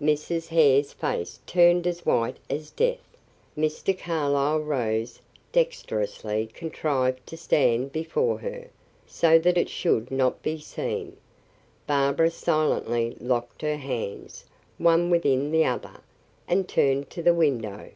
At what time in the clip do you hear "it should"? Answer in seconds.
9.58-10.10